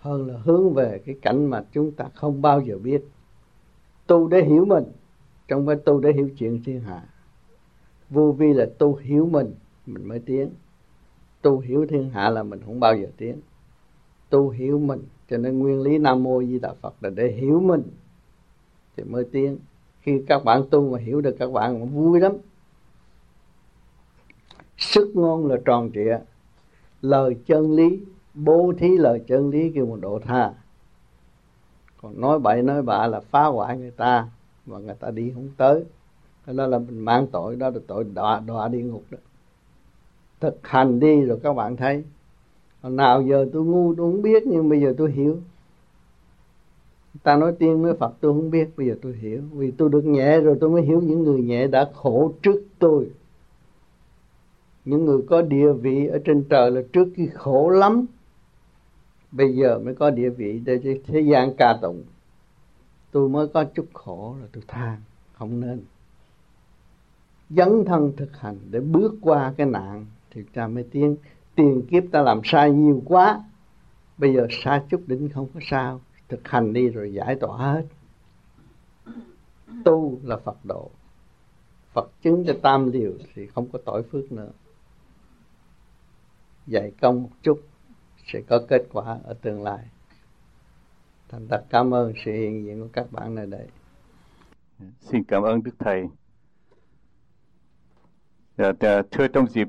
Hơn 0.01 0.27
là 0.27 0.39
hướng 0.45 0.75
về 0.75 1.03
cái 1.07 1.17
cảnh 1.23 1.47
mà 1.47 1.65
chúng 1.73 1.93
ta 1.93 2.05
không 2.15 2.43
bao 2.43 2.61
giờ 2.61 2.79
biết. 2.79 3.05
Tu 4.07 4.29
để 4.29 4.45
hiểu 4.45 4.65
mình 4.65 4.85
trong 5.49 5.67
cái 5.67 5.77
tu 5.77 6.01
để 6.01 6.13
hiểu 6.13 6.31
chuyện 6.39 6.63
thiên 6.65 6.81
hạ. 6.81 7.03
Vô 8.11 8.33
vi 8.33 8.53
là 8.53 8.67
tu 8.79 8.97
hiểu 8.97 9.27
mình 9.27 9.55
mình 9.87 10.09
mới 10.09 10.19
tiến. 10.19 10.51
Tu 11.43 11.59
hiểu 11.59 11.87
thiên 11.87 12.11
hạ 12.11 12.31
là 12.31 12.43
mình 12.43 12.61
không 12.67 12.81
bao 12.81 12.97
giờ 12.97 13.07
tiến. 13.17 13.41
Tu 14.31 14.51
hiểu 14.51 14.79
mình, 14.79 15.03
cho 15.31 15.37
nên 15.37 15.59
nguyên 15.59 15.83
lý 15.83 15.99
nam 15.99 16.23
mô 16.23 16.43
di 16.43 16.59
đà 16.59 16.75
phật 16.81 16.95
là 17.01 17.11
để 17.11 17.33
hiểu 17.33 17.61
mình 17.61 17.83
thì 18.97 19.05
mới 19.05 19.25
tiến. 19.25 19.59
Khi 20.01 20.23
các 20.27 20.45
bạn 20.45 20.63
tu 20.71 20.91
mà 20.91 20.99
hiểu 20.99 21.21
được 21.21 21.37
các 21.39 21.53
bạn 21.53 21.89
vui 21.89 22.21
lắm. 22.21 22.33
Sức 24.79 25.13
ngon 25.15 25.47
là 25.47 25.57
tròn 25.65 25.91
trịa. 25.95 26.19
Lời 27.03 27.37
chân 27.47 27.73
lý, 27.73 28.01
bố 28.35 28.73
thí 28.79 28.97
lời 28.97 29.23
chân 29.27 29.51
lý 29.51 29.73
kêu 29.75 29.87
một 29.87 29.99
độ 30.01 30.19
tha. 30.19 30.55
Còn 32.03 32.21
nói 32.21 32.39
bậy 32.39 32.63
nói 32.63 32.83
bạ 32.83 33.07
là 33.07 33.21
phá 33.21 33.45
hoại 33.45 33.79
người 33.79 33.91
ta 33.91 34.29
và 34.67 34.79
người 34.79 34.95
ta 34.95 35.11
đi 35.11 35.31
không 35.35 35.49
tới. 35.57 35.85
Cái 36.47 36.55
đó 36.55 36.67
là 36.67 36.79
mình 36.79 36.99
mang 36.99 37.27
tội 37.27 37.57
đó 37.57 37.71
là 37.71 37.81
tội 37.87 38.05
đọa 38.15 38.41
đọa 38.41 38.69
địa 38.69 38.83
ngục 38.83 39.05
đó. 39.11 39.19
Thực 40.41 40.67
hành 40.67 41.01
đi 41.01 41.21
rồi 41.21 41.41
các 41.43 41.53
bạn 41.53 41.77
thấy. 41.77 42.05
Hồi 42.83 42.93
nào 42.93 43.23
giờ 43.23 43.47
tôi 43.53 43.65
ngu 43.65 43.95
tôi 43.95 44.13
không 44.13 44.23
biết, 44.23 44.47
nhưng 44.47 44.69
bây 44.69 44.81
giờ 44.81 44.95
tôi 44.99 45.13
hiểu. 45.13 45.39
Ta 47.23 47.37
nói 47.37 47.53
tiên 47.59 47.83
với 47.83 47.95
Phật, 47.95 48.15
tôi 48.21 48.33
không 48.33 48.51
biết, 48.51 48.69
bây 48.77 48.87
giờ 48.87 48.97
tôi 49.03 49.13
hiểu. 49.13 49.43
Vì 49.53 49.71
tôi 49.71 49.89
được 49.89 50.05
nhẹ 50.05 50.41
rồi, 50.41 50.57
tôi 50.61 50.71
mới 50.71 50.83
hiểu 50.83 51.01
những 51.01 51.23
người 51.23 51.41
nhẹ 51.41 51.67
đã 51.67 51.91
khổ 51.95 52.33
trước 52.43 52.65
tôi. 52.79 53.11
Những 54.85 55.05
người 55.05 55.23
có 55.29 55.43
địa 55.43 55.73
vị 55.73 56.07
ở 56.07 56.19
trên 56.25 56.45
trời 56.45 56.71
là 56.71 56.83
trước 56.93 57.09
khi 57.15 57.29
khổ 57.35 57.69
lắm. 57.69 58.07
Bây 59.33 59.55
giờ 59.55 59.79
mới 59.79 59.95
có 59.95 60.11
địa 60.11 60.29
vị 60.29 60.61
để 60.65 61.01
thế 61.07 61.21
gian 61.21 61.55
ca 61.57 61.79
tụng 61.83 62.03
tôi 63.15 63.29
mới 63.29 63.49
có 63.49 63.65
chút 63.65 63.87
khổ 63.93 64.37
là 64.41 64.47
tôi 64.53 64.63
than, 64.69 65.01
không 65.33 65.61
nên. 65.61 65.85
Dấn 67.51 67.85
thân 67.87 68.13
thực 68.17 68.37
hành 68.41 68.59
để 68.71 68.81
bước 68.81 69.15
qua 69.21 69.55
cái 69.57 69.67
nạn, 69.67 70.07
thì 70.31 70.43
ta 70.55 70.69
mới 70.69 70.85
tiến, 70.91 71.17
tiền 71.55 71.83
kiếp 71.91 72.03
ta 72.13 72.23
làm 72.23 72.41
sai 72.45 72.71
nhiều 72.71 73.03
quá. 73.05 73.45
Bây 74.19 74.35
giờ 74.35 74.47
sai 74.51 74.83
chút 74.89 75.03
đỉnh 75.07 75.29
không 75.29 75.49
có 75.55 75.61
sao, 75.71 76.01
thực 76.29 76.49
hành 76.49 76.73
đi 76.73 76.89
rồi 76.89 77.13
giải 77.15 77.37
tỏa 77.41 77.59
hết. 77.59 77.87
Tu 79.85 80.21
là 80.23 80.37
phật 80.37 80.65
độ. 80.65 80.91
Phật 81.93 82.11
chứng 82.23 82.45
cho 82.47 82.55
tam 82.63 82.93
điều 82.93 83.19
thì 83.35 83.47
không 83.47 83.69
có 83.73 83.79
tội 83.85 84.03
phước 84.03 84.33
nữa. 84.33 84.51
Dạy 86.67 86.93
công 87.01 87.23
một 87.23 87.31
chút, 87.43 87.61
sẽ 88.33 88.41
có 88.41 88.61
kết 88.69 88.83
quả 88.93 89.19
ở 89.25 89.35
tương 89.35 89.63
lai 89.63 89.89
thành 91.35 91.49
thật 91.49 91.65
cảm 91.71 91.95
ơn 91.95 92.13
sự 92.25 92.33
hiện 92.33 92.65
diện 92.65 92.81
của 92.81 92.89
các 92.93 93.13
bạn 93.13 93.35
nơi 93.35 93.47
đây. 93.47 93.67
Xin 95.01 95.25
cảm 95.25 95.43
ơn 95.43 95.63
đức 95.63 95.75
thầy. 95.79 96.03
Dạ, 98.59 98.73
dạ, 98.81 99.03
thưa 99.11 99.29
trong 99.29 99.47
dịp 99.49 99.69